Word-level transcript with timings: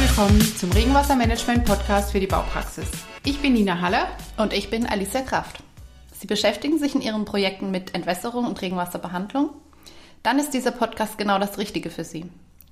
willkommen 0.00 0.40
zum 0.56 0.72
Regenwassermanagement 0.72 1.66
Podcast 1.66 2.12
für 2.12 2.20
die 2.20 2.26
Baupraxis. 2.26 2.88
Ich 3.22 3.38
bin 3.40 3.52
Nina 3.52 3.82
Haller 3.82 4.06
und 4.38 4.54
ich 4.54 4.70
bin 4.70 4.86
Alicia 4.86 5.20
Kraft. 5.20 5.62
Sie 6.18 6.26
beschäftigen 6.26 6.78
sich 6.78 6.94
in 6.94 7.02
Ihren 7.02 7.26
Projekten 7.26 7.70
mit 7.70 7.94
Entwässerung 7.94 8.46
und 8.46 8.62
Regenwasserbehandlung? 8.62 9.50
Dann 10.22 10.38
ist 10.38 10.54
dieser 10.54 10.70
Podcast 10.70 11.18
genau 11.18 11.38
das 11.38 11.58
Richtige 11.58 11.90
für 11.90 12.04
Sie. 12.04 12.24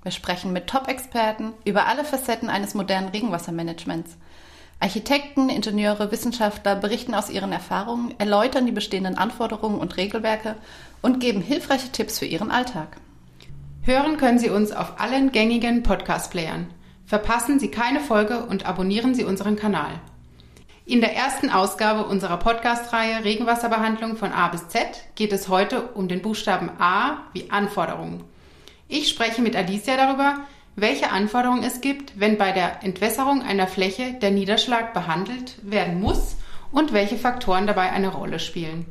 Wir 0.03 0.11
sprechen 0.11 0.55
mit 0.55 0.69
Top-Experten 0.69 1.53
über 1.67 1.87
alle 1.87 2.03
Facetten 2.03 2.49
eines 2.49 2.73
modernen 2.73 3.11
Regenwassermanagements. 3.11 4.17
Architekten, 4.81 5.51
Ingenieure, 5.51 6.11
Wissenschaftler 6.11 6.77
berichten 6.77 7.15
aus 7.15 7.29
ihren 7.29 7.53
Erfahrungen, 7.53 8.15
erläutern 8.19 8.65
die 8.65 8.73
bestehenden 8.73 9.19
Anforderungen 9.19 9.81
und 9.81 9.99
Regelwerke 9.99 10.55
und 11.03 11.21
geben 11.21 11.43
hilfreiche 11.43 11.93
Tipps 11.93 12.21
für 12.21 12.27
Ihren 12.27 12.51
Alltag. 12.51 12.97
Hören 13.83 14.17
können 14.17 14.39
Sie 14.39 14.49
uns 14.49 14.73
auf 14.73 14.99
allen 14.99 15.31
gängigen 15.31 15.83
Podcast-Playern. 15.83 16.69
Verpassen 17.09 17.59
Sie 17.59 17.71
keine 17.71 18.01
Folge 18.01 18.45
und 18.45 18.67
abonnieren 18.67 19.15
Sie 19.15 19.25
unseren 19.25 19.57
Kanal. 19.57 19.99
In 20.85 21.01
der 21.01 21.17
ersten 21.17 21.49
Ausgabe 21.49 22.05
unserer 22.05 22.37
Podcast-Reihe 22.37 23.25
Regenwasserbehandlung 23.25 24.19
von 24.19 24.31
A 24.31 24.49
bis 24.49 24.69
Z 24.69 24.83
geht 25.15 25.33
es 25.33 25.49
heute 25.49 25.87
um 25.95 26.09
den 26.09 26.21
Buchstaben 26.21 26.69
A 26.79 27.23
wie 27.33 27.51
Anforderungen. 27.51 28.25
Ich 28.89 29.09
spreche 29.09 29.41
mit 29.41 29.57
Alicia 29.57 29.97
darüber, 29.97 30.41
welche 30.77 31.11
Anforderungen 31.11 31.63
es 31.63 31.81
gibt, 31.81 32.21
wenn 32.21 32.37
bei 32.37 32.53
der 32.53 32.85
Entwässerung 32.85 33.41
einer 33.41 33.69
Fläche 33.69 34.13
der 34.21 34.31
Niederschlag 34.31 34.93
behandelt 34.93 35.57
werden 35.63 36.01
muss 36.01 36.37
und 36.73 36.93
welche 36.93 37.17
Faktoren 37.17 37.67
dabei 37.67 37.91
eine 37.91 38.09
Rolle 38.09 38.39
spielen. 38.39 38.85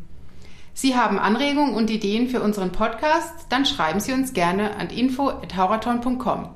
Sie 0.73 0.95
haben 0.95 1.20
Anregungen 1.20 1.75
und 1.75 1.91
Ideen 1.91 2.30
für 2.30 2.41
unseren 2.41 2.72
Podcast? 2.72 3.45
Dann 3.49 3.67
schreiben 3.67 3.99
Sie 3.99 4.13
uns 4.13 4.34
gerne 4.34 4.75
an 4.75 4.89
info.hauraton.com. 4.89 6.49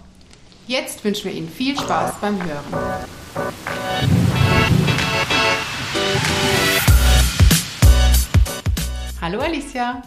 Jetzt 0.72 1.04
wünschen 1.04 1.26
wir 1.26 1.34
Ihnen 1.34 1.50
viel 1.50 1.78
Spaß 1.78 2.22
beim 2.22 2.42
Hören. 2.42 2.64
Hallo 9.20 9.42
Alicia. 9.42 10.02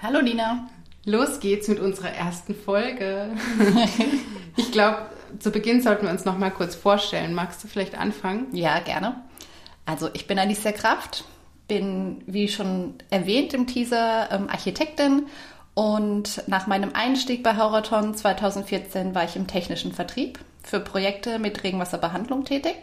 Hallo 0.00 0.22
Nina. 0.22 0.68
Los 1.04 1.40
geht's 1.40 1.66
mit 1.66 1.80
unserer 1.80 2.10
ersten 2.10 2.54
Folge. 2.54 3.30
ich 4.56 4.70
glaube, 4.70 4.98
zu 5.40 5.50
Beginn 5.50 5.82
sollten 5.82 6.06
wir 6.06 6.12
uns 6.12 6.24
noch 6.24 6.38
mal 6.38 6.52
kurz 6.52 6.76
vorstellen. 6.76 7.34
Magst 7.34 7.64
du 7.64 7.66
vielleicht 7.66 7.98
anfangen? 7.98 8.46
Ja, 8.52 8.78
gerne. 8.78 9.20
Also 9.84 10.10
ich 10.12 10.28
bin 10.28 10.38
Alicia 10.38 10.70
Kraft, 10.70 11.24
bin, 11.66 12.22
wie 12.26 12.46
schon 12.46 12.94
erwähnt 13.10 13.52
im 13.52 13.66
Teaser, 13.66 14.28
ähm, 14.30 14.48
Architektin 14.48 15.26
und 15.74 16.46
nach 16.46 16.66
meinem 16.66 16.92
Einstieg 16.94 17.42
bei 17.42 17.56
Horaton 17.56 18.14
2014 18.14 19.14
war 19.14 19.24
ich 19.24 19.36
im 19.36 19.46
technischen 19.46 19.92
Vertrieb 19.92 20.38
für 20.62 20.80
Projekte 20.80 21.38
mit 21.38 21.62
Regenwasserbehandlung 21.62 22.44
tätig. 22.44 22.76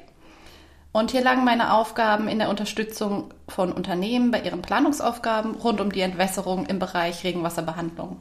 Und 0.91 1.11
hier 1.11 1.21
lagen 1.21 1.45
meine 1.45 1.73
Aufgaben 1.73 2.27
in 2.27 2.39
der 2.39 2.49
Unterstützung 2.49 3.33
von 3.47 3.71
Unternehmen 3.71 4.29
bei 4.31 4.41
ihren 4.41 4.61
Planungsaufgaben 4.61 5.55
rund 5.55 5.79
um 5.79 5.91
die 5.91 6.01
Entwässerung 6.01 6.65
im 6.65 6.79
Bereich 6.79 7.23
Regenwasserbehandlung. 7.23 8.17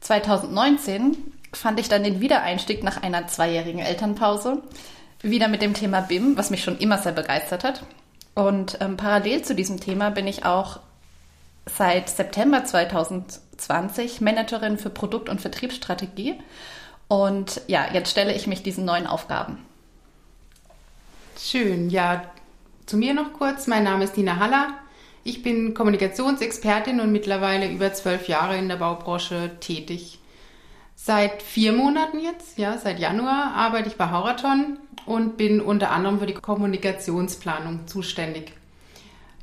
2019 0.00 1.16
fand 1.52 1.80
ich 1.80 1.88
dann 1.88 2.04
den 2.04 2.20
Wiedereinstieg 2.20 2.84
nach 2.84 3.02
einer 3.02 3.26
zweijährigen 3.26 3.80
Elternpause 3.80 4.62
wieder 5.22 5.48
mit 5.48 5.60
dem 5.60 5.74
Thema 5.74 6.02
BIM, 6.02 6.36
was 6.36 6.50
mich 6.50 6.62
schon 6.62 6.78
immer 6.78 6.98
sehr 6.98 7.10
begeistert 7.10 7.64
hat. 7.64 7.82
Und 8.36 8.78
ähm, 8.80 8.96
parallel 8.96 9.42
zu 9.42 9.56
diesem 9.56 9.80
Thema 9.80 10.10
bin 10.10 10.28
ich 10.28 10.44
auch 10.44 10.78
seit 11.76 12.08
September 12.08 12.64
2020 12.64 14.20
Managerin 14.20 14.78
für 14.78 14.90
Produkt- 14.90 15.28
und 15.28 15.40
Vertriebsstrategie. 15.40 16.34
Und 17.08 17.62
ja, 17.66 17.86
jetzt 17.92 18.10
stelle 18.10 18.34
ich 18.34 18.46
mich 18.46 18.62
diesen 18.62 18.84
neuen 18.84 19.06
Aufgaben. 19.06 19.58
Schön, 21.38 21.90
ja. 21.90 22.24
Zu 22.86 22.96
mir 22.96 23.14
noch 23.14 23.32
kurz. 23.32 23.66
Mein 23.66 23.84
Name 23.84 24.04
ist 24.04 24.16
Nina 24.16 24.36
Haller. 24.38 24.68
Ich 25.24 25.42
bin 25.42 25.74
Kommunikationsexpertin 25.74 27.00
und 27.00 27.12
mittlerweile 27.12 27.70
über 27.70 27.92
zwölf 27.92 28.28
Jahre 28.28 28.56
in 28.56 28.68
der 28.68 28.76
Baubranche 28.76 29.50
tätig. 29.60 30.18
Seit 30.94 31.42
vier 31.42 31.72
Monaten 31.72 32.18
jetzt, 32.18 32.58
ja, 32.58 32.76
seit 32.76 32.98
Januar 32.98 33.54
arbeite 33.54 33.88
ich 33.88 33.96
bei 33.96 34.10
Hauraton 34.10 34.78
und 35.06 35.36
bin 35.36 35.60
unter 35.60 35.90
anderem 35.90 36.18
für 36.18 36.26
die 36.26 36.34
Kommunikationsplanung 36.34 37.86
zuständig. 37.86 38.52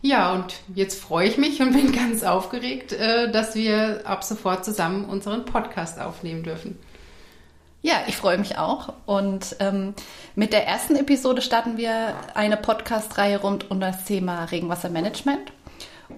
Ja, 0.05 0.33
und 0.33 0.53
jetzt 0.75 1.01
freue 1.01 1.27
ich 1.27 1.39
mich 1.39 1.63
und 1.63 1.73
bin 1.73 1.91
ganz 1.95 2.23
aufgeregt, 2.23 2.93
äh, 2.93 3.31
dass 3.31 3.55
wir 3.55 4.01
ab 4.05 4.23
sofort 4.23 4.63
zusammen 4.63 5.05
unseren 5.05 5.45
Podcast 5.45 5.99
aufnehmen 5.99 6.43
dürfen. 6.43 6.77
Ja, 7.81 7.95
ich 8.05 8.15
freue 8.15 8.37
mich 8.37 8.59
auch. 8.59 8.93
Und 9.07 9.55
ähm, 9.59 9.95
mit 10.35 10.53
der 10.53 10.67
ersten 10.67 10.95
Episode 10.95 11.41
starten 11.41 11.77
wir 11.77 12.13
eine 12.35 12.55
Podcast-Reihe 12.55 13.41
rund 13.41 13.71
um 13.71 13.79
das 13.79 14.05
Thema 14.05 14.43
Regenwassermanagement. 14.45 15.51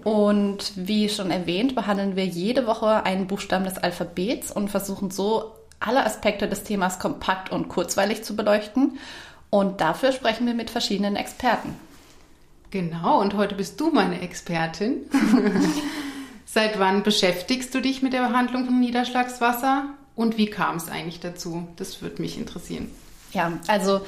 Und 0.03 0.73
wie 0.75 1.07
schon 1.07 1.31
erwähnt, 1.31 1.73
behandeln 1.73 2.17
wir 2.17 2.25
jede 2.25 2.67
Woche 2.67 3.05
einen 3.05 3.27
Buchstaben 3.27 3.63
des 3.63 3.77
Alphabets 3.77 4.51
und 4.51 4.67
versuchen 4.67 5.11
so 5.11 5.55
alle 5.79 6.05
Aspekte 6.05 6.49
des 6.49 6.63
Themas 6.63 6.99
kompakt 6.99 7.53
und 7.53 7.69
kurzweilig 7.69 8.25
zu 8.25 8.35
beleuchten 8.35 8.99
und 9.49 9.79
dafür 9.79 10.11
sprechen 10.11 10.45
wir 10.45 10.53
mit 10.53 10.69
verschiedenen 10.69 11.15
Experten. 11.15 11.86
Genau, 12.69 13.21
und 13.21 13.33
heute 13.35 13.55
bist 13.55 13.79
du 13.79 13.91
meine 13.91 14.21
Expertin. 14.21 15.05
Seit 16.45 16.79
wann 16.79 17.03
beschäftigst 17.03 17.73
du 17.73 17.81
dich 17.81 18.01
mit 18.01 18.13
der 18.13 18.27
Behandlung 18.27 18.65
von 18.65 18.79
Niederschlagswasser 18.79 19.85
und 20.15 20.37
wie 20.37 20.47
kam 20.47 20.77
es 20.77 20.89
eigentlich 20.89 21.19
dazu? 21.19 21.67
Das 21.77 22.01
würde 22.01 22.21
mich 22.21 22.37
interessieren. 22.37 22.89
Ja, 23.31 23.53
also 23.67 24.01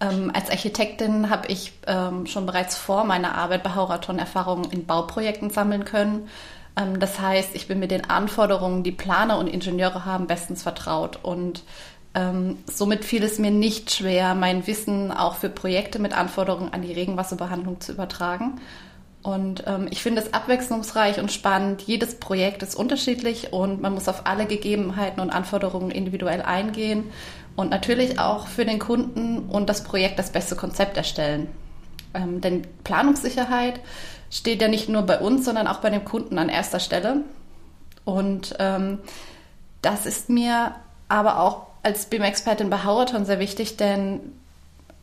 ähm, 0.00 0.30
als 0.34 0.50
Architektin 0.50 1.30
habe 1.30 1.48
ich 1.48 1.72
ähm, 1.86 2.26
schon 2.26 2.46
bereits 2.46 2.76
vor 2.76 3.04
meiner 3.04 3.34
Arbeit 3.34 3.62
bei 3.62 3.74
Hauraton 3.74 4.18
Erfahrungen 4.18 4.70
in 4.70 4.86
Bauprojekten 4.86 5.50
sammeln 5.50 5.84
können. 5.84 6.28
Ähm, 6.76 7.00
das 7.00 7.18
heißt, 7.18 7.54
ich 7.54 7.66
bin 7.66 7.78
mit 7.78 7.90
den 7.90 8.08
Anforderungen, 8.08 8.82
die 8.82 8.92
Planer 8.92 9.38
und 9.38 9.46
Ingenieure 9.46 10.04
haben, 10.04 10.26
bestens 10.26 10.62
vertraut 10.62 11.18
und 11.22 11.64
ähm, 12.16 12.56
somit 12.64 13.04
fiel 13.04 13.22
es 13.22 13.38
mir 13.38 13.50
nicht 13.50 13.92
schwer, 13.92 14.34
mein 14.34 14.66
Wissen 14.66 15.12
auch 15.12 15.36
für 15.36 15.50
Projekte 15.50 15.98
mit 15.98 16.16
Anforderungen 16.16 16.72
an 16.72 16.80
die 16.80 16.94
Regenwasserbehandlung 16.94 17.82
zu 17.82 17.92
übertragen. 17.92 18.58
Und 19.22 19.64
ähm, 19.66 19.86
ich 19.90 20.02
finde 20.02 20.22
es 20.22 20.32
abwechslungsreich 20.32 21.20
und 21.20 21.30
spannend. 21.30 21.82
Jedes 21.82 22.14
Projekt 22.14 22.62
ist 22.62 22.74
unterschiedlich 22.74 23.52
und 23.52 23.82
man 23.82 23.92
muss 23.92 24.08
auf 24.08 24.24
alle 24.24 24.46
Gegebenheiten 24.46 25.20
und 25.20 25.28
Anforderungen 25.28 25.90
individuell 25.90 26.40
eingehen 26.40 27.04
und 27.54 27.68
natürlich 27.68 28.18
auch 28.18 28.46
für 28.46 28.64
den 28.64 28.78
Kunden 28.78 29.40
und 29.50 29.68
das 29.68 29.84
Projekt 29.84 30.18
das 30.18 30.30
beste 30.30 30.56
Konzept 30.56 30.96
erstellen. 30.96 31.48
Ähm, 32.14 32.40
denn 32.40 32.62
Planungssicherheit 32.82 33.80
steht 34.30 34.62
ja 34.62 34.68
nicht 34.68 34.88
nur 34.88 35.02
bei 35.02 35.18
uns, 35.18 35.44
sondern 35.44 35.66
auch 35.66 35.80
bei 35.80 35.90
dem 35.90 36.04
Kunden 36.04 36.38
an 36.38 36.48
erster 36.48 36.80
Stelle. 36.80 37.22
Und 38.06 38.54
ähm, 38.58 39.00
das 39.82 40.06
ist 40.06 40.30
mir 40.30 40.76
aber 41.08 41.40
auch 41.40 41.65
als 41.86 42.06
BIM-Expertin 42.06 42.68
bei 42.68 42.84
Howerton 42.84 43.24
sehr 43.24 43.38
wichtig, 43.38 43.76
denn 43.76 44.32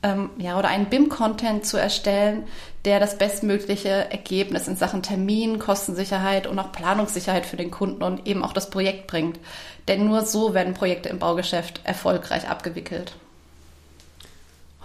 ähm, 0.03 0.31
ja, 0.37 0.59
oder 0.59 0.67
einen 0.67 0.87
BIM-Content 0.87 1.65
zu 1.65 1.77
erstellen, 1.77 2.43
der 2.83 2.99
das 2.99 3.17
bestmögliche 3.17 4.11
Ergebnis 4.11 4.67
in 4.67 4.75
Sachen 4.75 5.01
Termin, 5.01 5.59
Kostensicherheit 5.59 6.45
und 6.45 6.59
auch 6.59 6.73
Planungssicherheit 6.73 7.45
für 7.45 7.55
den 7.55 7.71
Kunden 7.71 8.03
und 8.03 8.27
eben 8.27 8.43
auch 8.43 8.51
das 8.51 8.69
Projekt 8.69 9.07
bringt. 9.07 9.39
Denn 9.87 10.05
nur 10.05 10.25
so 10.25 10.53
werden 10.53 10.73
Projekte 10.73 11.07
im 11.07 11.19
Baugeschäft 11.19 11.79
erfolgreich 11.85 12.49
abgewickelt. 12.49 13.13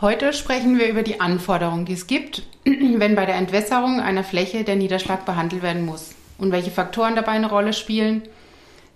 Heute 0.00 0.32
sprechen 0.32 0.78
wir 0.78 0.87
über 0.87 1.03
die 1.03 1.20
Anforderungen, 1.20 1.84
die 1.84 1.94
es 1.94 2.06
gibt, 2.06 2.44
wenn 2.64 3.16
bei 3.16 3.26
der 3.26 3.34
Entwässerung 3.34 3.98
einer 3.98 4.22
Fläche 4.22 4.62
der 4.62 4.76
Niederschlag 4.76 5.26
behandelt 5.26 5.62
werden 5.62 5.84
muss 5.84 6.12
und 6.38 6.53
welche 6.53 6.70
Faktoren 6.70 7.16
dabei 7.16 7.32
eine 7.32 7.50
Rolle 7.50 7.72
spielen. 7.72 8.22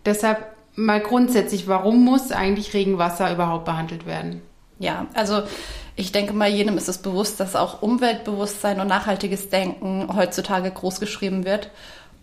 Deshalb 0.07 0.52
mal 0.75 1.01
grundsätzlich, 1.01 1.69
warum 1.69 2.05
muss 2.05 2.33
eigentlich 2.33 2.75
Regenwasser 2.75 3.33
überhaupt 3.33 3.65
behandelt 3.65 4.07
werden? 4.07 4.43
Ja, 4.79 5.07
also 5.15 5.43
ich 5.95 6.13
denke 6.13 6.33
mal, 6.33 6.49
jedem 6.49 6.77
ist 6.77 6.89
es 6.89 6.99
bewusst, 6.99 7.39
dass 7.39 7.55
auch 7.55 7.83
Umweltbewusstsein 7.83 8.81
und 8.81 8.89
nachhaltiges 8.89 9.51
Denken 9.51 10.09
heutzutage 10.17 10.71
großgeschrieben 10.71 11.45
wird. 11.45 11.71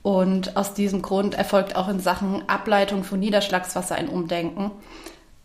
Und 0.01 0.57
aus 0.57 0.73
diesem 0.73 1.01
Grund 1.01 1.35
erfolgt 1.35 1.75
auch 1.75 1.87
in 1.87 1.99
Sachen 1.99 2.47
Ableitung 2.47 3.03
von 3.03 3.19
Niederschlagswasser 3.19 3.95
ein 3.95 4.09
Umdenken. 4.09 4.71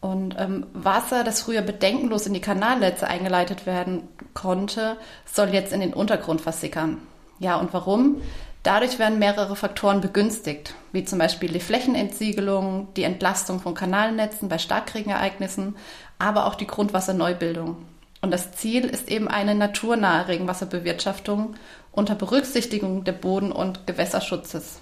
Und 0.00 0.36
ähm, 0.38 0.66
Wasser, 0.74 1.24
das 1.24 1.42
früher 1.42 1.62
bedenkenlos 1.62 2.26
in 2.26 2.34
die 2.34 2.40
Kanalnetze 2.40 3.06
eingeleitet 3.06 3.66
werden 3.66 4.08
konnte, 4.32 4.96
soll 5.24 5.48
jetzt 5.48 5.72
in 5.72 5.80
den 5.80 5.94
Untergrund 5.94 6.40
versickern. 6.40 6.98
Ja, 7.38 7.56
und 7.56 7.72
warum? 7.72 8.22
Dadurch 8.64 8.98
werden 8.98 9.18
mehrere 9.18 9.56
Faktoren 9.56 10.00
begünstigt, 10.00 10.74
wie 10.90 11.04
zum 11.04 11.18
Beispiel 11.18 11.50
die 11.50 11.60
Flächenentsiegelung, 11.60 12.88
die 12.96 13.02
Entlastung 13.02 13.60
von 13.60 13.74
Kanalnetzen 13.74 14.48
bei 14.48 14.56
Starkregenereignissen, 14.56 15.76
aber 16.18 16.46
auch 16.46 16.54
die 16.54 16.66
Grundwasserneubildung. 16.66 17.76
Und 18.22 18.30
das 18.30 18.52
Ziel 18.52 18.86
ist 18.86 19.10
eben 19.10 19.28
eine 19.28 19.54
naturnahe 19.54 20.28
Regenwasserbewirtschaftung 20.28 21.56
unter 21.92 22.14
Berücksichtigung 22.14 23.04
der 23.04 23.12
Boden- 23.12 23.52
und 23.52 23.86
Gewässerschutzes. 23.86 24.80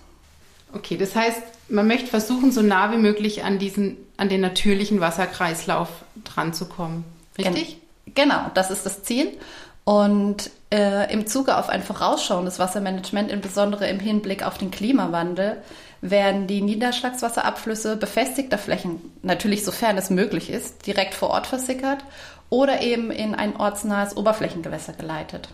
Okay, 0.73 0.96
das 0.96 1.17
heißt, 1.17 1.43
man 1.69 1.88
möchte 1.88 2.06
versuchen, 2.06 2.52
so 2.52 2.62
nah 2.62 2.93
wie 2.93 2.99
möglich 2.99 3.43
an 3.43 3.58
diesen, 3.58 3.96
an 4.17 4.29
den 4.29 4.40
natürlichen 4.40 5.00
Wasserkreislauf 5.00 5.88
dran 6.23 6.55
zu 6.55 6.67
kommen. 6.67 7.05
Richtig? 7.37 7.79
Genau, 8.14 8.49
das 8.55 8.70
ist 8.70 8.87
das 8.87 9.02
Ziel. 9.02 9.37
Und 9.84 10.50
äh, 10.73 11.12
im 11.12 11.26
Zuge 11.26 11.56
auf 11.56 11.69
ein 11.69 11.82
vorausschauendes 11.82 12.58
Wassermanagement, 12.58 13.31
insbesondere 13.31 13.88
im 13.88 13.99
Hinblick 13.99 14.44
auf 14.44 14.58
den 14.58 14.70
Klimawandel, 14.70 15.62
werden 16.00 16.46
die 16.46 16.62
Niederschlagswasserabflüsse 16.62 17.96
befestigter 17.96 18.58
Flächen, 18.58 19.00
natürlich 19.23 19.64
sofern 19.64 19.96
es 19.96 20.11
möglich 20.11 20.50
ist, 20.50 20.87
direkt 20.87 21.14
vor 21.14 21.31
Ort 21.31 21.46
versickert 21.46 22.05
oder 22.50 22.81
eben 22.82 23.11
in 23.11 23.34
ein 23.34 23.56
ortsnahes 23.56 24.17
Oberflächengewässer 24.17 24.93
geleitet. 24.93 25.49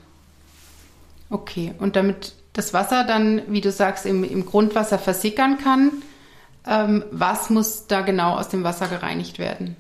Okay, 1.30 1.75
und 1.78 1.96
damit 1.96 2.32
das 2.54 2.72
Wasser 2.72 3.04
dann, 3.04 3.42
wie 3.48 3.60
du 3.60 3.70
sagst, 3.70 4.06
im, 4.06 4.25
im 4.25 4.46
Grundwasser 4.46 4.98
versickern 4.98 5.58
kann, 5.58 6.02
ähm, 6.66 7.04
was 7.10 7.50
muss 7.50 7.86
da 7.86 8.00
genau 8.00 8.36
aus 8.36 8.48
dem 8.48 8.64
Wasser 8.64 8.88
gereinigt 8.88 9.38
werden? 9.38 9.76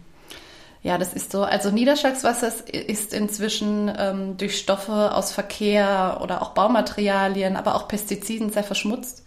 Ja, 0.82 0.96
das 0.96 1.12
ist 1.12 1.32
so. 1.32 1.42
Also 1.42 1.70
Niederschlagswasser 1.70 2.52
ist 2.72 3.12
inzwischen 3.12 3.92
ähm, 3.98 4.36
durch 4.36 4.58
Stoffe 4.58 5.14
aus 5.14 5.32
Verkehr 5.32 6.20
oder 6.22 6.40
auch 6.40 6.50
Baumaterialien, 6.50 7.56
aber 7.56 7.74
auch 7.74 7.88
Pestiziden 7.88 8.50
sehr 8.50 8.64
verschmutzt. 8.64 9.24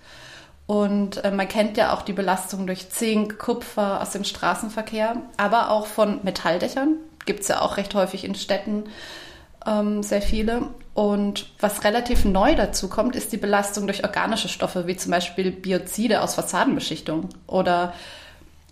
Und 0.65 1.23
äh, 1.23 1.31
man 1.31 1.47
kennt 1.47 1.75
ja 1.75 1.93
auch 1.93 2.01
die 2.03 2.13
Belastung 2.13 2.65
durch 2.65 2.89
Zink, 2.89 3.37
Kupfer 3.37 4.01
aus 4.01 4.11
dem 4.11 4.23
Straßenverkehr, 4.23 5.17
aber 5.35 5.71
auch 5.71 5.85
von 5.87 6.21
Metalldächern. 6.23 6.95
Gibt 7.25 7.41
es 7.41 7.49
ja 7.49 7.61
auch 7.61 7.77
recht 7.77 7.93
häufig 7.93 8.23
in 8.23 8.35
Städten 8.35 8.85
ähm, 9.65 10.03
sehr 10.03 10.21
viele. 10.21 10.69
Und 10.93 11.51
was 11.59 11.83
relativ 11.83 12.25
neu 12.25 12.55
dazu 12.55 12.89
kommt, 12.89 13.15
ist 13.15 13.31
die 13.31 13.37
Belastung 13.37 13.87
durch 13.87 14.03
organische 14.03 14.49
Stoffe, 14.49 14.87
wie 14.87 14.97
zum 14.97 15.11
Beispiel 15.11 15.51
Biozide 15.51 16.21
aus 16.21 16.35
Fassadenbeschichtung 16.35 17.29
oder 17.47 17.93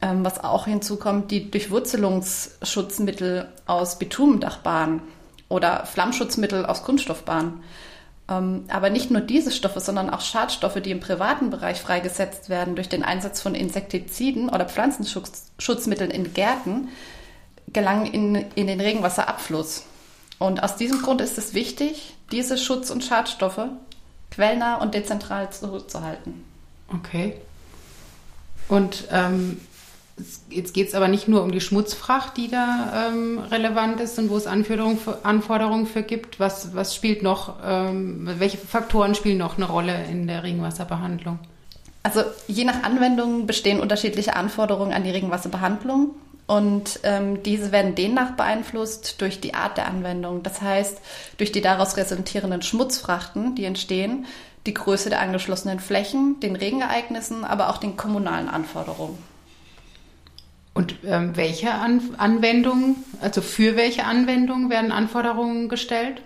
ähm, 0.02 0.24
was 0.24 0.44
auch 0.44 0.66
hinzukommt, 0.66 1.32
die 1.32 1.52
Durchwurzelungsschutzmittel 1.52 3.48
aus 3.66 4.00
Bitumendachbahnen 4.00 5.02
oder 5.50 5.86
Flammschutzmittel 5.86 6.66
aus 6.66 6.84
Kunststoffbahnen. 6.84 7.64
Ähm, 8.30 8.66
aber 8.70 8.90
nicht 8.90 9.12
nur 9.12 9.22
diese 9.22 9.52
Stoffe, 9.52 9.80
sondern 9.80 10.10
auch 10.10 10.22
Schadstoffe, 10.22 10.82
die 10.82 10.92
im 10.92 11.00
privaten 11.00 11.50
Bereich 11.50 11.82
freigesetzt 11.82 12.50
werden 12.50 12.76
durch 12.76 12.90
den 12.90 13.04
Einsatz 13.04 13.42
von 13.42 13.56
Insektiziden 13.56 14.50
oder 14.50 14.66
Pflanzenschutzmitteln 14.66 16.12
in 16.12 16.34
Gärten, 16.34 16.90
gelangen 17.74 18.06
in, 18.06 18.36
in 18.56 18.68
den 18.68 18.80
Regenwasserabfluss. 18.80 19.86
Und 20.38 20.64
aus 20.64 20.78
diesem 20.78 21.02
Grund 21.02 21.22
ist 21.22 21.38
es 21.38 21.54
wichtig, 21.54 22.16
diese 22.32 22.58
Schutz- 22.58 22.92
und 22.92 23.04
Schadstoffe 23.04 23.68
quellnah 24.32 24.76
und 24.76 24.94
dezentral 24.94 25.52
zurückzuhalten. 25.52 26.46
Okay. 26.94 27.36
Und 28.68 29.06
ähm, 29.12 29.60
Jetzt 30.50 30.74
geht 30.74 30.90
es 30.90 30.96
aber 30.96 31.08
nicht 31.08 31.28
nur 31.28 31.44
um 31.44 31.52
die 31.52 31.62
Schmutzfracht, 31.62 32.38
die 32.38 32.50
da 32.50 33.10
ähm, 33.10 33.40
relevant 33.40 34.00
ist 34.00 34.20
und 34.20 34.30
wo 34.30 34.38
es 34.38 34.48
Anforderungen 34.48 34.98
für, 34.98 35.24
Anforderungen 35.24 35.86
für 35.86 36.04
gibt. 36.04 36.40
Was, 36.40 36.76
was 36.76 36.96
spielt 36.96 37.24
noch, 37.24 37.56
ähm, 37.66 38.30
welche 38.38 38.58
Faktoren 38.58 39.16
spielen 39.16 39.38
noch 39.38 39.58
eine 39.58 39.68
Rolle 39.68 40.06
in 40.10 40.28
der 40.28 40.44
Regenwasserbehandlung? 40.44 41.40
Also 42.04 42.22
je 42.48 42.64
nach 42.64 42.84
Anwendung 42.84 43.46
bestehen 43.46 43.80
unterschiedliche 43.80 44.36
Anforderungen 44.36 44.94
an 44.94 45.04
die 45.04 45.12
Regenwasserbehandlung 45.12 46.16
und 46.48 47.02
ähm, 47.04 47.44
diese 47.44 47.72
werden 47.72 47.94
demnach 47.94 48.32
beeinflusst 48.32 49.22
durch 49.22 49.40
die 49.40 49.54
Art 49.54 49.78
der 49.78 49.88
Anwendung. 49.88 50.42
Das 50.42 50.62
heißt, 50.62 50.98
durch 51.38 51.52
die 51.52 51.62
daraus 51.62 51.96
resultierenden 51.96 52.64
Schmutzfrachten, 52.64 53.54
die 53.54 53.66
entstehen, 53.66 54.26
die 54.66 54.74
Größe 54.74 55.10
der 55.10 55.22
angeschlossenen 55.22 55.80
Flächen, 55.80 56.40
den 56.40 56.56
Regenereignissen, 56.56 57.46
aber 57.46 57.70
auch 57.70 57.78
den 57.78 57.98
kommunalen 57.98 58.50
Anforderungen. 58.50 59.29
Und 60.74 60.96
ähm, 61.06 61.36
welche 61.36 61.72
An 61.74 62.02
Anwendungen, 62.18 63.04
also 63.22 63.42
für 63.42 63.76
welche 63.76 64.06
Anwendungen 64.06 64.70
werden 64.70 64.92
Anforderungen 64.92 65.68
gestellt? 65.68 66.22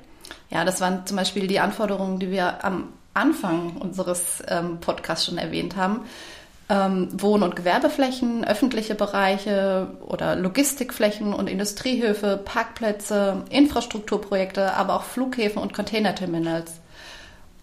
Ja, 0.50 0.66
das 0.66 0.81
waren 0.81 1.06
zum 1.06 1.18
Beispiel 1.18 1.48
die 1.48 1.60
Anforderungen, 1.60 2.19
die 2.19 2.30
wir 2.30 2.63
am 2.63 2.90
Anfang 3.13 3.78
unseres 3.78 4.44
ähm, 4.48 4.80
Podcasts 4.80 5.25
schon 5.25 5.38
erwähnt 5.38 5.75
haben. 5.75 6.01
Ähm, 6.69 7.10
Wohn- 7.13 7.44
und 7.44 7.56
Gewerbeflächen, 7.56 8.45
öffentliche 8.45 8.95
Bereiche 8.95 9.88
oder 10.06 10.36
Logistikflächen 10.36 11.34
und 11.34 11.50
Industriehöfe, 11.50 12.40
Parkplätze, 12.44 13.44
Infrastrukturprojekte, 13.50 14.74
aber 14.74 14.95
auch 14.95 15.04
Flughäfen 15.04 15.62
und 15.62 15.74
Containerterminals. 15.74 16.82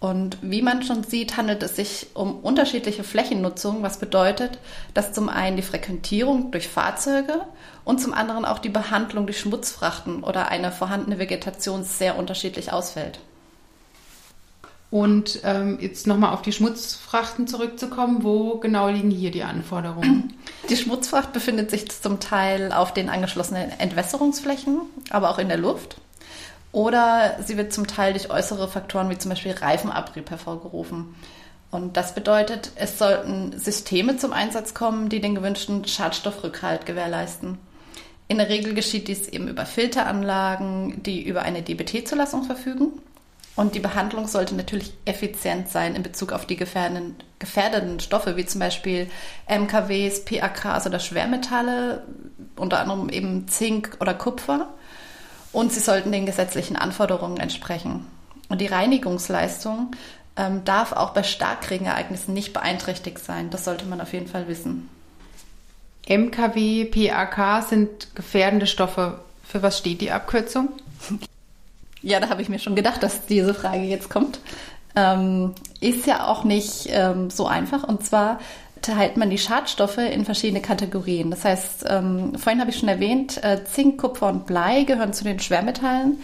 Und 0.01 0.39
wie 0.41 0.63
man 0.63 0.81
schon 0.81 1.03
sieht, 1.03 1.37
handelt 1.37 1.61
es 1.61 1.75
sich 1.75 2.07
um 2.15 2.39
unterschiedliche 2.39 3.03
Flächennutzung, 3.03 3.83
was 3.83 3.99
bedeutet, 3.99 4.57
dass 4.95 5.13
zum 5.13 5.29
einen 5.29 5.57
die 5.57 5.61
Frequentierung 5.61 6.49
durch 6.49 6.67
Fahrzeuge 6.67 7.41
und 7.85 8.01
zum 8.01 8.11
anderen 8.15 8.43
auch 8.43 8.57
die 8.57 8.69
Behandlung 8.69 9.27
durch 9.27 9.39
Schmutzfrachten 9.39 10.23
oder 10.23 10.47
eine 10.47 10.71
vorhandene 10.71 11.19
Vegetation 11.19 11.83
sehr 11.83 12.17
unterschiedlich 12.17 12.73
ausfällt. 12.73 13.19
Und 14.89 15.41
ähm, 15.43 15.77
jetzt 15.79 16.07
nochmal 16.07 16.33
auf 16.33 16.41
die 16.41 16.51
Schmutzfrachten 16.51 17.45
zurückzukommen, 17.45 18.23
wo 18.23 18.57
genau 18.57 18.89
liegen 18.89 19.11
hier 19.11 19.29
die 19.29 19.43
Anforderungen? 19.43 20.33
Die 20.69 20.77
Schmutzfracht 20.77 21.33
befindet 21.33 21.69
sich 21.71 21.89
zum 21.89 22.19
Teil 22.19 22.71
auf 22.71 22.93
den 22.93 23.09
angeschlossenen 23.09 23.71
Entwässerungsflächen, 23.79 24.81
aber 25.09 25.29
auch 25.29 25.39
in 25.39 25.47
der 25.47 25.57
Luft. 25.57 25.97
Oder 26.71 27.37
sie 27.43 27.57
wird 27.57 27.73
zum 27.73 27.87
Teil 27.87 28.13
durch 28.13 28.29
äußere 28.29 28.67
Faktoren 28.67 29.09
wie 29.09 29.17
zum 29.17 29.29
Beispiel 29.29 29.51
Reifenabrieb 29.51 30.29
hervorgerufen. 30.29 31.15
Und 31.69 31.95
das 31.97 32.15
bedeutet, 32.15 32.71
es 32.75 32.97
sollten 32.97 33.57
Systeme 33.57 34.17
zum 34.17 34.33
Einsatz 34.33 34.73
kommen, 34.73 35.09
die 35.09 35.21
den 35.21 35.35
gewünschten 35.35 35.85
Schadstoffrückhalt 35.85 36.85
gewährleisten. 36.85 37.57
In 38.27 38.37
der 38.37 38.49
Regel 38.49 38.73
geschieht 38.73 39.07
dies 39.07 39.27
eben 39.27 39.47
über 39.47 39.65
Filteranlagen, 39.65 41.03
die 41.03 41.21
über 41.21 41.41
eine 41.41 41.61
DBT-Zulassung 41.61 42.43
verfügen. 42.43 42.93
Und 43.55 43.75
die 43.75 43.79
Behandlung 43.79 44.27
sollte 44.27 44.55
natürlich 44.55 44.93
effizient 45.03 45.67
sein 45.69 45.95
in 45.95 46.03
Bezug 46.03 46.31
auf 46.31 46.45
die 46.45 46.55
gefährdenden, 46.55 47.15
gefährdenden 47.39 47.99
Stoffe, 47.99 48.37
wie 48.37 48.45
zum 48.45 48.59
Beispiel 48.59 49.09
MKWs, 49.49 50.23
PAKs 50.23 50.87
oder 50.87 50.99
Schwermetalle, 50.99 52.03
unter 52.55 52.79
anderem 52.79 53.09
eben 53.09 53.49
Zink 53.49 53.97
oder 53.99 54.13
Kupfer 54.13 54.69
und 55.51 55.71
sie 55.71 55.79
sollten 55.79 56.11
den 56.11 56.25
gesetzlichen 56.25 56.75
Anforderungen 56.75 57.37
entsprechen. 57.37 58.05
Und 58.49 58.61
die 58.61 58.67
Reinigungsleistung 58.67 59.91
ähm, 60.37 60.63
darf 60.65 60.93
auch 60.93 61.11
bei 61.11 61.23
Starkregenereignissen 61.23 62.33
nicht 62.33 62.53
beeinträchtigt 62.53 63.19
sein. 63.19 63.49
Das 63.49 63.65
sollte 63.65 63.85
man 63.85 64.01
auf 64.01 64.13
jeden 64.13 64.27
Fall 64.27 64.47
wissen. 64.47 64.89
MKW, 66.07 66.85
PAK 66.85 67.63
sind 67.63 68.15
gefährdende 68.15 68.67
Stoffe. 68.67 69.19
Für 69.43 69.61
was 69.61 69.77
steht 69.77 70.01
die 70.01 70.11
Abkürzung? 70.11 70.69
Ja, 72.03 72.19
da 72.19 72.29
habe 72.29 72.41
ich 72.41 72.49
mir 72.49 72.57
schon 72.57 72.75
gedacht, 72.75 73.03
dass 73.03 73.27
diese 73.27 73.53
Frage 73.53 73.83
jetzt 73.83 74.09
kommt. 74.09 74.39
Ähm, 74.95 75.53
ist 75.81 76.07
ja 76.07 76.25
auch 76.25 76.43
nicht 76.43 76.87
ähm, 76.89 77.29
so 77.29 77.45
einfach. 77.45 77.83
Und 77.83 78.03
zwar 78.03 78.39
teilt 78.81 79.17
man 79.17 79.29
die 79.29 79.37
Schadstoffe 79.37 79.97
in 79.97 80.25
verschiedene 80.25 80.61
Kategorien. 80.61 81.31
Das 81.31 81.45
heißt, 81.45 81.85
ähm, 81.87 82.35
vorhin 82.37 82.59
habe 82.59 82.71
ich 82.71 82.77
schon 82.77 82.89
erwähnt, 82.89 83.43
äh, 83.43 83.63
Zink, 83.63 83.99
Kupfer 83.99 84.27
und 84.27 84.45
Blei 84.45 84.83
gehören 84.83 85.13
zu 85.13 85.23
den 85.23 85.39
Schwermetallen, 85.39 86.17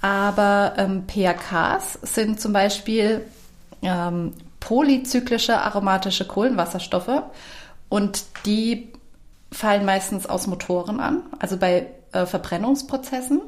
aber 0.00 0.74
ähm, 0.76 1.04
PAKs 1.06 1.98
sind 2.02 2.40
zum 2.40 2.52
Beispiel 2.52 3.24
ähm, 3.82 4.32
polyzyklische 4.60 5.58
aromatische 5.58 6.26
Kohlenwasserstoffe 6.26 7.22
und 7.88 8.24
die 8.46 8.92
fallen 9.50 9.84
meistens 9.84 10.26
aus 10.26 10.46
Motoren 10.46 11.00
an, 11.00 11.22
also 11.38 11.56
bei 11.56 11.86
äh, 12.12 12.26
Verbrennungsprozessen. 12.26 13.40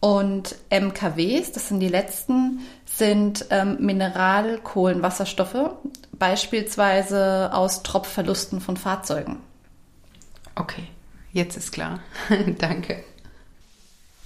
Und 0.00 0.56
MKWs, 0.68 1.52
das 1.52 1.68
sind 1.68 1.80
die 1.80 1.88
letzten, 1.88 2.60
sind 2.84 3.46
ähm, 3.48 3.78
Mineralkohlenwasserstoffe, 3.80 5.70
beispielsweise 6.18 7.50
aus 7.52 7.82
Tropfverlusten 7.82 8.60
von 8.60 8.76
Fahrzeugen. 8.76 9.40
Okay, 10.54 10.84
jetzt 11.32 11.56
ist 11.56 11.72
klar. 11.72 12.00
Danke. 12.58 13.02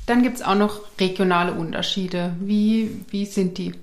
Dann 0.06 0.22
gibt 0.22 0.36
es 0.36 0.42
auch 0.42 0.54
noch 0.54 0.80
regionale 0.98 1.52
Unterschiede. 1.52 2.34
Wie, 2.40 3.04
wie 3.10 3.26
sind 3.26 3.58
die? 3.58 3.74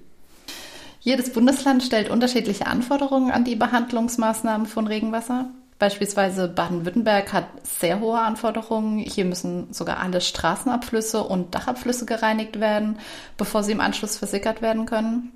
Jedes 1.00 1.32
Bundesland 1.32 1.84
stellt 1.84 2.10
unterschiedliche 2.10 2.66
Anforderungen 2.66 3.32
an 3.32 3.44
die 3.44 3.56
Behandlungsmaßnahmen 3.56 4.66
von 4.66 4.88
Regenwasser. 4.88 5.50
Beispielsweise 5.78 6.48
Baden-Württemberg 6.48 7.32
hat 7.32 7.48
sehr 7.62 8.00
hohe 8.00 8.20
Anforderungen. 8.20 8.98
Hier 8.98 9.26
müssen 9.26 9.72
sogar 9.72 10.00
alle 10.00 10.20
Straßenabflüsse 10.20 11.24
und 11.24 11.54
Dachabflüsse 11.54 12.08
gereinigt 12.08 12.60
werden, 12.60 12.98
bevor 13.38 13.62
sie 13.62 13.74
im 13.74 13.82
Anschluss 13.82 14.18
versickert 14.18 14.64
werden 14.64 14.88
können. 14.88 15.32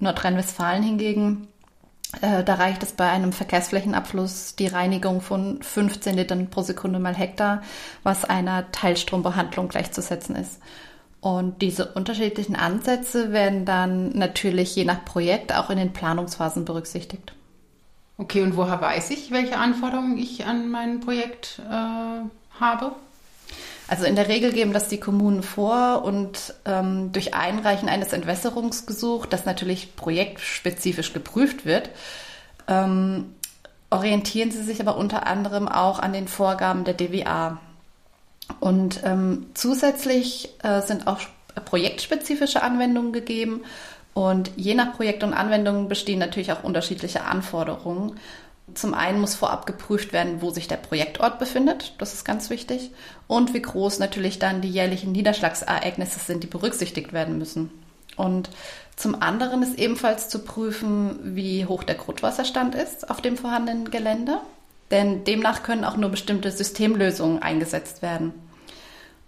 Nordrhein-Westfalen 0.00 0.82
hingegen, 0.82 1.46
da 2.20 2.54
reicht 2.54 2.82
es 2.82 2.92
bei 2.92 3.08
einem 3.08 3.32
Verkehrsflächenabfluss 3.32 4.54
die 4.56 4.66
Reinigung 4.66 5.20
von 5.20 5.62
15 5.62 6.14
Litern 6.16 6.50
pro 6.50 6.62
Sekunde 6.62 6.98
mal 6.98 7.14
Hektar, 7.14 7.62
was 8.02 8.24
einer 8.24 8.70
Teilstrombehandlung 8.70 9.68
gleichzusetzen 9.68 10.36
ist. 10.36 10.60
Und 11.22 11.62
diese 11.62 11.86
unterschiedlichen 11.92 12.56
Ansätze 12.56 13.32
werden 13.32 13.64
dann 13.64 14.10
natürlich 14.10 14.74
je 14.74 14.84
nach 14.84 15.04
Projekt 15.04 15.54
auch 15.54 15.70
in 15.70 15.78
den 15.78 15.92
Planungsphasen 15.92 16.64
berücksichtigt. 16.64 17.32
Okay, 18.18 18.42
und 18.42 18.56
woher 18.56 18.80
weiß 18.80 19.10
ich, 19.10 19.30
welche 19.30 19.56
Anforderungen 19.56 20.18
ich 20.18 20.44
an 20.46 20.68
mein 20.68 21.00
Projekt 21.00 21.60
äh, 21.60 22.60
habe? 22.60 22.92
Also 23.92 24.06
in 24.06 24.16
der 24.16 24.28
Regel 24.28 24.54
geben 24.54 24.72
das 24.72 24.88
die 24.88 24.98
Kommunen 24.98 25.42
vor 25.42 26.02
und 26.02 26.54
ähm, 26.64 27.12
durch 27.12 27.34
Einreichen 27.34 27.90
eines 27.90 28.14
Entwässerungsgesuchs, 28.14 29.28
das 29.28 29.44
natürlich 29.44 29.96
projektspezifisch 29.96 31.12
geprüft 31.12 31.66
wird, 31.66 31.90
ähm, 32.68 33.34
orientieren 33.90 34.50
sie 34.50 34.62
sich 34.62 34.80
aber 34.80 34.96
unter 34.96 35.26
anderem 35.26 35.68
auch 35.68 35.98
an 35.98 36.14
den 36.14 36.26
Vorgaben 36.26 36.84
der 36.84 36.94
DWA. 36.94 37.58
Und 38.60 39.02
ähm, 39.04 39.48
zusätzlich 39.52 40.54
äh, 40.62 40.80
sind 40.80 41.06
auch 41.06 41.20
projektspezifische 41.66 42.62
Anwendungen 42.62 43.12
gegeben. 43.12 43.62
Und 44.14 44.52
je 44.56 44.72
nach 44.72 44.94
Projekt 44.94 45.22
und 45.22 45.34
Anwendung 45.34 45.90
bestehen 45.90 46.18
natürlich 46.18 46.50
auch 46.52 46.64
unterschiedliche 46.64 47.24
Anforderungen. 47.24 48.18
Zum 48.74 48.94
einen 48.94 49.20
muss 49.20 49.34
vorab 49.34 49.66
geprüft 49.66 50.12
werden, 50.12 50.40
wo 50.40 50.50
sich 50.50 50.68
der 50.68 50.76
Projektort 50.76 51.38
befindet. 51.38 51.94
Das 51.98 52.14
ist 52.14 52.24
ganz 52.24 52.50
wichtig. 52.50 52.90
Und 53.26 53.54
wie 53.54 53.62
groß 53.62 53.98
natürlich 53.98 54.38
dann 54.38 54.60
die 54.60 54.70
jährlichen 54.70 55.12
Niederschlagsereignisse 55.12 56.20
sind, 56.20 56.42
die 56.42 56.48
berücksichtigt 56.48 57.12
werden 57.12 57.38
müssen. 57.38 57.70
Und 58.16 58.50
zum 58.96 59.20
anderen 59.20 59.62
ist 59.62 59.78
ebenfalls 59.78 60.28
zu 60.28 60.40
prüfen, 60.40 61.18
wie 61.34 61.66
hoch 61.66 61.82
der 61.82 61.94
Grundwasserstand 61.94 62.74
ist 62.74 63.10
auf 63.10 63.20
dem 63.20 63.36
vorhandenen 63.36 63.90
Gelände. 63.90 64.38
Denn 64.90 65.24
demnach 65.24 65.62
können 65.62 65.84
auch 65.84 65.96
nur 65.96 66.10
bestimmte 66.10 66.50
Systemlösungen 66.50 67.42
eingesetzt 67.42 68.02
werden. 68.02 68.34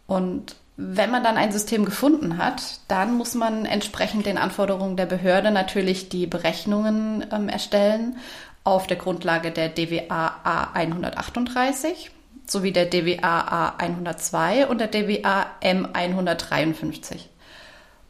Und 0.06 0.56
wenn 0.76 1.10
man 1.10 1.22
dann 1.22 1.36
ein 1.36 1.52
System 1.52 1.84
gefunden 1.84 2.36
hat, 2.36 2.80
dann 2.88 3.14
muss 3.14 3.34
man 3.34 3.64
entsprechend 3.64 4.26
den 4.26 4.38
Anforderungen 4.38 4.96
der 4.96 5.06
Behörde 5.06 5.50
natürlich 5.50 6.08
die 6.08 6.26
Berechnungen 6.26 7.24
ähm, 7.32 7.48
erstellen 7.48 8.16
auf 8.64 8.86
der 8.86 8.96
Grundlage 8.96 9.50
der 9.50 9.68
DWA 9.68 10.40
A 10.42 10.72
138 10.72 12.10
sowie 12.46 12.72
der 12.72 12.86
DWA 12.86 13.40
A 13.40 13.76
102 13.76 14.66
und 14.66 14.78
der 14.78 14.88
DWA 14.88 15.46
M 15.60 15.88
153. 15.92 17.28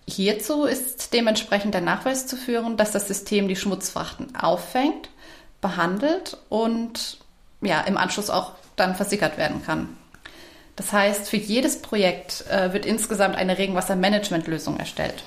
Hierzu 0.07 0.65
ist 0.65 1.13
dementsprechend 1.13 1.75
der 1.75 1.81
Nachweis 1.81 2.27
zu 2.27 2.37
führen, 2.37 2.77
dass 2.77 2.93
das 2.93 3.09
System 3.09 3.49
die 3.49 3.57
Schmutzfrachten 3.57 4.37
auffängt, 4.37 5.09
behandelt 5.61 6.37
und 6.49 7.19
ja, 7.63 7.81
im 7.83 7.97
Anschluss 7.97 8.29
auch 8.29 8.53
dann 8.77 8.95
versickert 8.95 9.39
werden 9.39 9.65
kann. 9.65 9.97
Das 10.77 10.93
heißt, 10.93 11.29
für 11.29 11.37
jedes 11.37 11.81
Projekt 11.81 12.45
äh, 12.51 12.73
wird 12.73 12.85
insgesamt 12.85 13.37
eine 13.37 13.57
Regenwassermanagementlösung 13.57 14.79
erstellt. 14.79 15.23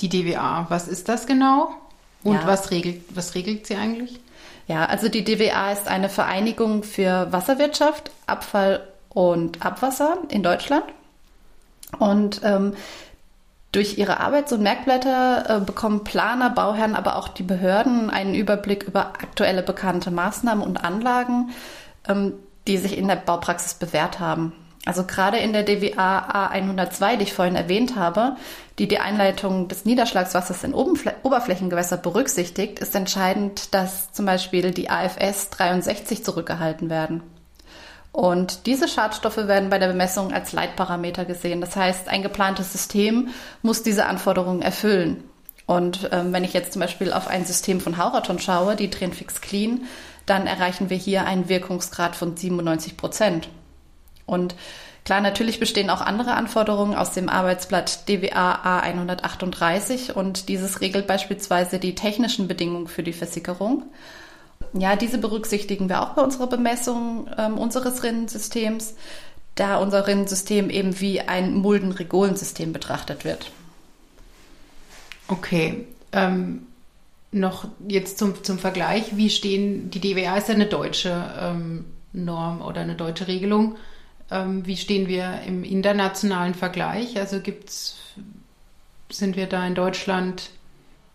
Die 0.00 0.08
DWA, 0.08 0.66
was 0.68 0.88
ist 0.88 1.08
das 1.08 1.26
genau? 1.26 1.74
Und 2.24 2.34
ja. 2.34 2.46
was, 2.46 2.70
regelt, 2.70 3.02
was 3.14 3.34
regelt 3.34 3.66
sie 3.66 3.76
eigentlich? 3.76 4.18
Ja, 4.66 4.86
also 4.86 5.08
die 5.08 5.24
DWA 5.24 5.72
ist 5.72 5.88
eine 5.88 6.08
Vereinigung 6.08 6.82
für 6.82 7.30
Wasserwirtschaft, 7.30 8.10
Abfall 8.26 8.88
und 9.10 9.64
Abwasser 9.64 10.18
in 10.30 10.42
Deutschland. 10.42 10.84
Und 11.98 12.40
ähm, 12.42 12.74
durch 13.72 13.98
ihre 13.98 14.20
Arbeits- 14.20 14.52
und 14.52 14.62
Merkblätter 14.62 15.44
äh, 15.48 15.60
bekommen 15.60 16.04
Planer, 16.04 16.50
Bauherren, 16.50 16.94
aber 16.94 17.16
auch 17.16 17.28
die 17.28 17.42
Behörden 17.42 18.08
einen 18.08 18.34
Überblick 18.34 18.84
über 18.84 19.08
aktuelle 19.08 19.62
bekannte 19.62 20.10
Maßnahmen 20.10 20.64
und 20.64 20.78
Anlagen, 20.78 21.50
ähm, 22.08 22.34
die 22.66 22.78
sich 22.78 22.96
in 22.96 23.08
der 23.08 23.16
Baupraxis 23.16 23.74
bewährt 23.74 24.18
haben. 24.18 24.52
Also 24.86 25.04
gerade 25.04 25.38
in 25.38 25.52
der 25.52 25.62
DWA 25.62 26.50
A102, 26.52 27.16
die 27.16 27.22
ich 27.22 27.32
vorhin 27.32 27.56
erwähnt 27.56 27.96
habe, 27.96 28.36
die 28.78 28.86
die 28.86 28.98
Einleitung 28.98 29.68
des 29.68 29.84
Niederschlagswassers 29.84 30.62
in 30.62 30.74
Oberflächengewässer 30.74 31.96
berücksichtigt, 31.96 32.80
ist 32.80 32.94
entscheidend, 32.94 33.72
dass 33.72 34.12
zum 34.12 34.26
Beispiel 34.26 34.72
die 34.72 34.90
AFS 34.90 35.50
63 35.50 36.24
zurückgehalten 36.24 36.90
werden. 36.90 37.22
Und 38.12 38.66
diese 38.66 38.86
Schadstoffe 38.86 39.38
werden 39.38 39.70
bei 39.70 39.78
der 39.78 39.88
Bemessung 39.88 40.32
als 40.32 40.52
Leitparameter 40.52 41.24
gesehen. 41.24 41.60
Das 41.60 41.74
heißt, 41.74 42.08
ein 42.08 42.22
geplantes 42.22 42.72
System 42.72 43.28
muss 43.62 43.82
diese 43.82 44.06
Anforderungen 44.06 44.62
erfüllen. 44.62 45.24
Und 45.66 46.10
ähm, 46.12 46.32
wenn 46.32 46.44
ich 46.44 46.52
jetzt 46.52 46.74
zum 46.74 46.80
Beispiel 46.80 47.12
auf 47.12 47.26
ein 47.26 47.44
System 47.46 47.80
von 47.80 47.96
Hauraton 47.96 48.38
schaue, 48.38 48.76
die 48.76 48.90
Trainfix 48.90 49.40
Clean, 49.40 49.82
dann 50.26 50.46
erreichen 50.46 50.90
wir 50.90 50.96
hier 50.96 51.26
einen 51.26 51.48
Wirkungsgrad 51.48 52.14
von 52.14 52.36
97 52.36 52.96
Prozent. 52.96 53.48
Und 54.26 54.54
klar, 55.04 55.20
natürlich 55.20 55.60
bestehen 55.60 55.90
auch 55.90 56.00
andere 56.00 56.34
Anforderungen 56.34 56.94
aus 56.94 57.12
dem 57.12 57.28
Arbeitsblatt 57.28 58.08
DWA 58.08 58.80
A138 58.82 60.12
und 60.12 60.48
dieses 60.48 60.80
regelt 60.80 61.06
beispielsweise 61.06 61.78
die 61.78 61.94
technischen 61.94 62.48
Bedingungen 62.48 62.88
für 62.88 63.02
die 63.02 63.12
Versickerung. 63.12 63.84
Ja, 64.72 64.96
diese 64.96 65.18
berücksichtigen 65.18 65.88
wir 65.88 66.02
auch 66.02 66.10
bei 66.10 66.22
unserer 66.22 66.46
Bemessung 66.46 67.28
ähm, 67.38 67.58
unseres 67.58 68.02
Rinnensystems, 68.02 68.94
da 69.54 69.76
unser 69.76 70.06
Rinnensystem 70.06 70.68
eben 70.68 70.98
wie 71.00 71.20
ein 71.20 71.54
Mulden-Regolensystem 71.54 72.72
betrachtet 72.72 73.24
wird. 73.24 73.52
Okay. 75.28 75.86
Ähm, 76.12 76.66
noch 77.30 77.68
jetzt 77.88 78.18
zum, 78.18 78.42
zum 78.42 78.58
Vergleich, 78.58 79.16
wie 79.16 79.30
stehen, 79.30 79.90
die 79.90 80.00
DWA 80.00 80.36
ist 80.36 80.48
ja 80.48 80.54
eine 80.54 80.66
deutsche 80.66 81.34
ähm, 81.40 81.84
Norm 82.12 82.62
oder 82.62 82.80
eine 82.80 82.94
deutsche 82.94 83.26
Regelung. 83.26 83.76
Ähm, 84.34 84.66
wie 84.66 84.76
stehen 84.76 85.06
wir 85.06 85.42
im 85.46 85.62
internationalen 85.62 86.54
Vergleich? 86.54 87.16
Also 87.16 87.38
gibt's, 87.38 87.96
sind 89.08 89.36
wir 89.36 89.46
da 89.46 89.64
in 89.64 89.76
Deutschland 89.76 90.50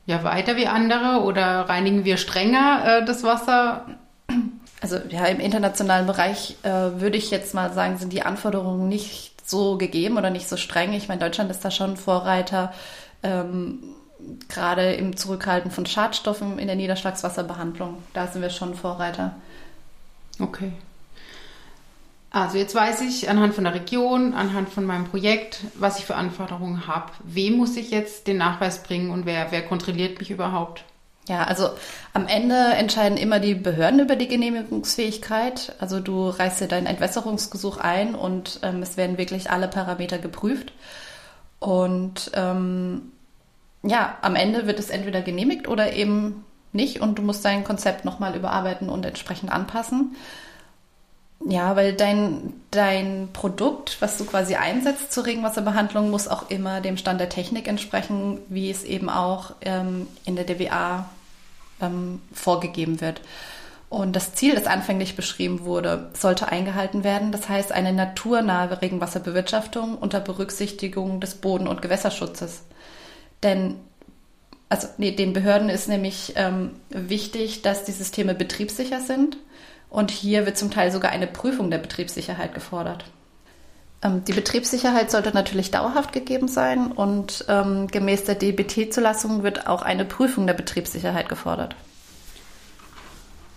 ja 0.05 0.23
weiter 0.23 0.55
wie 0.55 0.67
andere 0.67 1.23
oder 1.23 1.67
reinigen 1.67 2.05
wir 2.05 2.15
strenger 2.15 3.01
äh, 3.01 3.05
das 3.05 3.23
Wasser? 3.23 3.85
Also 4.81 4.97
ja, 5.09 5.25
im 5.25 5.41
internationalen 5.41 6.07
Bereich 6.07 6.55
äh, 6.63 6.69
würde 6.69 7.17
ich 7.17 7.29
jetzt 7.29 7.53
mal 7.53 7.73
sagen, 7.73 7.97
sind 7.97 8.13
die 8.13 8.21
Anforderungen 8.21 8.88
nicht 8.88 9.33
so 9.49 9.77
gegeben 9.77 10.17
oder 10.17 10.29
nicht 10.29 10.47
so 10.47 10.55
streng. 10.55 10.93
Ich 10.93 11.09
meine, 11.09 11.19
Deutschland 11.19 11.51
ist 11.51 11.65
da 11.65 11.71
schon 11.71 11.97
Vorreiter. 11.97 12.73
Ähm, 13.21 13.79
gerade 14.47 14.93
im 14.93 15.17
Zurückhalten 15.17 15.71
von 15.71 15.85
Schadstoffen 15.85 16.57
in 16.57 16.67
der 16.67 16.77
Niederschlagswasserbehandlung. 16.77 17.97
Da 18.13 18.27
sind 18.27 18.41
wir 18.41 18.49
schon 18.49 18.75
Vorreiter. 18.75 19.35
Okay. 20.39 20.71
Also 22.31 22.57
jetzt 22.57 22.75
weiß 22.75 23.01
ich 23.01 23.29
anhand 23.29 23.55
von 23.55 23.63
der 23.63 23.74
Region, 23.74 24.33
anhand 24.33 24.69
von 24.69 24.86
meinem 24.86 25.05
Projekt, 25.05 25.62
was 25.74 25.98
ich 25.98 26.05
für 26.05 26.15
Anforderungen 26.15 26.86
habe. 26.86 27.12
Wem 27.24 27.57
muss 27.57 27.75
ich 27.75 27.89
jetzt 27.89 28.27
den 28.27 28.38
Nachweis 28.38 28.83
bringen 28.83 29.09
und 29.09 29.25
wer, 29.25 29.51
wer 29.51 29.65
kontrolliert 29.65 30.19
mich 30.19 30.29
überhaupt? 30.29 30.83
Ja, 31.27 31.43
also 31.43 31.69
am 32.13 32.27
Ende 32.27 32.55
entscheiden 32.55 33.17
immer 33.17 33.39
die 33.39 33.53
Behörden 33.53 34.00
über 34.00 34.15
die 34.15 34.27
Genehmigungsfähigkeit. 34.27 35.75
Also 35.79 36.00
du 36.00 36.29
reichst 36.29 36.62
dir 36.62 36.67
dein 36.67 36.88
Entwässerungsgesuch 36.88 37.77
ein 37.77 38.15
und 38.15 38.59
ähm, 38.63 38.81
es 38.81 38.98
werden 38.98 39.17
wirklich 39.17 39.50
alle 39.51 39.67
Parameter 39.67 40.17
geprüft. 40.17 40.74
Und 41.59 42.31
ähm, 42.33 43.12
ja, 43.83 44.17
am 44.21 44.36
Ende 44.36 44.65
wird 44.67 44.79
es 44.79 44.89
entweder 44.89 45.21
genehmigt 45.21 45.67
oder 45.67 45.93
eben 45.93 46.45
nicht 46.74 47.01
und 47.01 47.19
du 47.19 47.21
musst 47.21 47.45
dein 47.45 47.63
Konzept 47.63 48.05
nochmal 48.05 48.36
überarbeiten 48.36 48.89
und 48.89 49.05
entsprechend 49.05 49.51
anpassen. 49.51 50.15
Ja, 51.46 51.75
weil 51.75 51.93
dein, 51.93 52.53
dein 52.69 53.29
Produkt, 53.31 53.98
was 54.01 54.17
du 54.17 54.25
quasi 54.25 54.55
einsetzt 54.55 55.13
zur 55.13 55.25
Regenwasserbehandlung, 55.25 56.10
muss 56.10 56.27
auch 56.27 56.50
immer 56.50 56.81
dem 56.81 56.98
Stand 56.98 57.22
der 57.22 57.29
Technik 57.29 57.67
entsprechen, 57.67 58.39
wie 58.50 58.69
es 58.69 58.84
eben 58.84 59.10
auch 59.10 59.53
ähm, 59.62 60.08
in 60.25 60.36
der 60.36 60.43
DWA 60.43 61.10
ähm, 61.81 62.22
vorgegeben 62.34 63.00
wird. 63.00 63.22
Und 63.88 64.15
das 64.15 64.34
Ziel, 64.34 64.53
das 64.53 64.67
anfänglich 64.67 65.15
beschrieben 65.15 65.62
wurde, 65.63 66.12
sollte 66.13 66.50
eingehalten 66.50 67.03
werden. 67.03 67.31
Das 67.31 67.48
heißt, 67.48 67.72
eine 67.72 67.93
naturnahe 67.93 68.81
Regenwasserbewirtschaftung 68.81 69.98
unter 69.98 70.19
Berücksichtigung 70.19 71.22
des 71.22 71.36
Boden- 71.36 71.67
und 71.67 71.81
Gewässerschutzes. 71.81 72.63
Denn 73.41 73.75
also 74.69 74.88
nee, 74.98 75.12
den 75.12 75.34
Behörden 75.34 75.69
ist 75.69 75.89
nämlich 75.89 76.34
ähm, 76.36 76.75
wichtig, 76.89 77.63
dass 77.63 77.86
die 77.86 77.91
Systeme 77.91 78.36
betriebssicher 78.36 79.01
sind. 79.01 79.38
Und 79.89 80.12
hier 80.12 80.46
wird 80.46 80.58
zum 80.58 80.72
Teil 80.72 80.91
sogar 80.91 81.12
eine 81.12 81.27
Prüfung 81.27 81.72
der 81.72 81.79
Betriebssicherheit 81.79 82.53
gefordert. 82.53 83.05
Ähm, 84.01 84.24
die 84.24 84.34
Betriebssicherheit 84.34 85.12
sollte 85.12 85.31
natürlich 85.31 85.72
dauerhaft 85.72 86.13
gegeben 86.13 86.48
sein 86.48 86.91
und 86.91 87.46
ähm, 87.50 87.88
gemäß 87.88 88.24
der 88.25 88.36
DBT-Zulassung 88.36 89.43
wird 89.43 89.67
auch 89.67 89.81
eine 89.81 90.05
Prüfung 90.05 90.48
der 90.48 90.53
Betriebssicherheit 90.53 91.27
gefordert. 91.27 91.75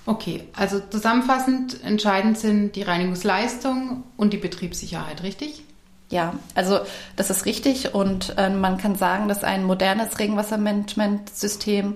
Okay, 0.05 0.49
also 0.57 0.81
zusammenfassend 0.81 1.85
entscheidend 1.85 2.37
sind 2.37 2.75
die 2.75 2.83
Reinigungsleistung 2.83 4.03
und 4.17 4.33
die 4.33 4.39
Betriebssicherheit, 4.39 5.23
richtig? 5.23 5.63
Ja, 6.11 6.35
also 6.55 6.81
das 7.17 7.31
ist 7.31 7.47
richtig 7.47 7.95
und 7.95 8.35
äh, 8.37 8.51
man 8.51 8.79
kann 8.79 8.97
sagen, 8.97 9.29
dass 9.29 9.45
ein 9.45 9.65
modernes 9.65 10.19
Regenwassermanagementsystem 10.19 11.95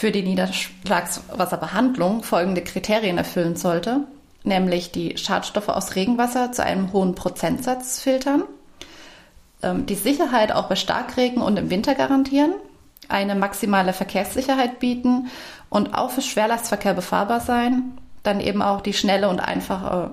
für 0.00 0.12
die 0.12 0.22
Niederschlagswasserbehandlung 0.22 2.22
folgende 2.22 2.62
Kriterien 2.62 3.18
erfüllen 3.18 3.56
sollte, 3.56 4.04
nämlich 4.44 4.92
die 4.92 5.18
Schadstoffe 5.18 5.68
aus 5.68 5.94
Regenwasser 5.94 6.52
zu 6.52 6.64
einem 6.64 6.94
hohen 6.94 7.14
Prozentsatz 7.14 8.00
filtern, 8.00 8.44
ähm, 9.62 9.84
die 9.84 9.96
Sicherheit 9.96 10.52
auch 10.52 10.70
bei 10.70 10.76
Starkregen 10.76 11.42
und 11.42 11.58
im 11.58 11.68
Winter 11.68 11.94
garantieren, 11.94 12.54
eine 13.10 13.34
maximale 13.34 13.92
Verkehrssicherheit 13.92 14.78
bieten 14.78 15.28
und 15.68 15.92
auch 15.92 16.08
für 16.08 16.22
Schwerlastverkehr 16.22 16.94
befahrbar 16.94 17.40
sein, 17.40 17.98
dann 18.22 18.40
eben 18.40 18.62
auch 18.62 18.80
die 18.80 18.94
schnelle 18.94 19.28
und 19.28 19.40
einfache 19.40 20.12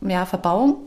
ja, 0.00 0.26
Verbauung 0.26 0.78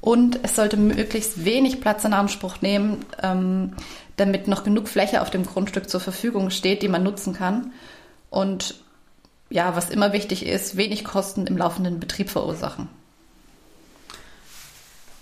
Und 0.00 0.40
es 0.42 0.54
sollte 0.54 0.76
möglichst 0.76 1.44
wenig 1.44 1.80
Platz 1.80 2.04
in 2.04 2.12
Anspruch 2.12 2.60
nehmen, 2.60 3.04
ähm, 3.22 3.74
damit 4.16 4.48
noch 4.48 4.64
genug 4.64 4.88
Fläche 4.88 5.22
auf 5.22 5.30
dem 5.30 5.44
Grundstück 5.44 5.90
zur 5.90 6.00
Verfügung 6.00 6.50
steht, 6.50 6.82
die 6.82 6.88
man 6.88 7.02
nutzen 7.02 7.34
kann. 7.34 7.72
Und 8.30 8.76
ja, 9.50 9.74
was 9.74 9.90
immer 9.90 10.12
wichtig 10.12 10.46
ist, 10.46 10.76
wenig 10.76 11.04
Kosten 11.04 11.46
im 11.46 11.56
laufenden 11.56 12.00
Betrieb 12.00 12.30
verursachen. 12.30 12.88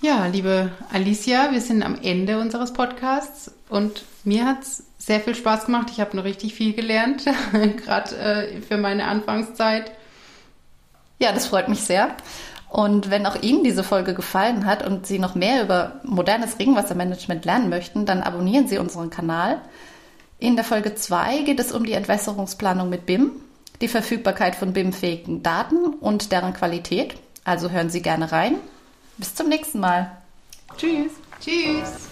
Ja, 0.02 0.26
liebe 0.26 0.70
Alicia, 0.92 1.52
wir 1.52 1.60
sind 1.60 1.82
am 1.82 1.98
Ende 2.02 2.38
unseres 2.38 2.72
Podcasts 2.72 3.50
und 3.68 4.04
mir 4.24 4.44
hat 4.44 4.62
es 4.62 4.84
sehr 4.98 5.20
viel 5.20 5.34
Spaß 5.34 5.66
gemacht. 5.66 5.88
Ich 5.90 6.00
habe 6.00 6.16
noch 6.16 6.24
richtig 6.24 6.54
viel 6.54 6.74
gelernt, 6.74 7.24
gerade 7.52 8.16
äh, 8.16 8.60
für 8.60 8.76
meine 8.76 9.06
Anfangszeit. 9.06 9.90
Ja, 11.18 11.32
das 11.32 11.46
freut 11.46 11.68
mich 11.68 11.80
sehr. 11.80 12.14
Und 12.68 13.10
wenn 13.10 13.26
auch 13.26 13.40
Ihnen 13.40 13.64
diese 13.64 13.84
Folge 13.84 14.14
gefallen 14.14 14.66
hat 14.66 14.84
und 14.84 15.06
Sie 15.06 15.18
noch 15.18 15.34
mehr 15.34 15.62
über 15.62 16.00
modernes 16.02 16.58
Regenwassermanagement 16.58 17.44
lernen 17.44 17.68
möchten, 17.68 18.06
dann 18.06 18.22
abonnieren 18.22 18.68
Sie 18.68 18.78
unseren 18.78 19.10
Kanal. 19.10 19.60
In 20.38 20.56
der 20.56 20.64
Folge 20.64 20.94
2 20.94 21.42
geht 21.42 21.60
es 21.60 21.72
um 21.72 21.84
die 21.84 21.92
Entwässerungsplanung 21.92 22.90
mit 22.90 23.06
BIM, 23.06 23.30
die 23.80 23.88
Verfügbarkeit 23.88 24.56
von 24.56 24.72
BIM-fähigen 24.72 25.42
Daten 25.42 25.94
und 26.00 26.32
deren 26.32 26.52
Qualität. 26.52 27.14
Also 27.44 27.70
hören 27.70 27.90
Sie 27.90 28.02
gerne 28.02 28.32
rein. 28.32 28.56
Bis 29.16 29.34
zum 29.34 29.48
nächsten 29.48 29.80
Mal. 29.80 30.10
Tschüss. 30.76 31.12
Tschüss. 31.40 32.08